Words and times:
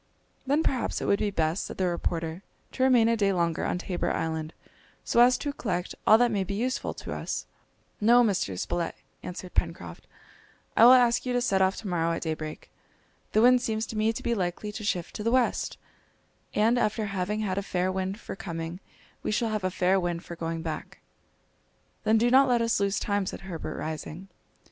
"Then 0.47 0.63
perhaps 0.63 0.99
it 0.99 1.05
would 1.05 1.19
be 1.19 1.29
best," 1.29 1.63
said 1.67 1.77
the 1.77 1.85
reporter, 1.85 2.41
"to 2.71 2.81
remain 2.81 3.07
a 3.07 3.15
day 3.15 3.31
longer 3.31 3.63
on 3.63 3.77
Tabor 3.77 4.09
Island, 4.11 4.51
so 5.03 5.19
as 5.19 5.37
to 5.37 5.53
collect 5.53 5.93
all 6.07 6.17
that 6.17 6.31
may 6.31 6.43
be 6.43 6.55
useful 6.55 6.95
to 6.95 7.13
us." 7.13 7.45
"No, 7.99 8.23
Mr. 8.23 8.57
Spilett," 8.57 8.95
answered 9.21 9.53
Pencroft, 9.53 10.07
"I 10.75 10.85
will 10.85 10.93
ask 10.93 11.23
you 11.23 11.33
to 11.33 11.39
set 11.41 11.61
off 11.61 11.75
to 11.75 11.87
morrow 11.87 12.13
at 12.13 12.23
daybreak. 12.23 12.71
The 13.33 13.43
wind 13.43 13.61
seems 13.61 13.85
to 13.85 13.95
me 13.95 14.11
to 14.11 14.23
be 14.23 14.33
likely 14.33 14.71
to 14.71 14.83
shift 14.83 15.13
to 15.17 15.23
the 15.23 15.29
west, 15.29 15.77
and 16.55 16.79
after 16.79 17.05
having 17.05 17.41
had 17.41 17.59
a 17.59 17.61
fair 17.61 17.91
wind 17.91 18.19
for 18.19 18.35
coming 18.35 18.79
we 19.21 19.29
shall 19.29 19.49
have 19.49 19.63
a 19.63 19.69
fair 19.69 19.99
wind 19.99 20.25
for 20.25 20.35
going 20.35 20.63
back." 20.63 20.97
"Then 22.05 22.17
do 22.17 22.31
not 22.31 22.47
let 22.49 22.63
us 22.63 22.79
lose 22.79 22.97
time," 22.99 23.27
said 23.27 23.41
Herbert, 23.41 23.77
rising. 23.77 24.29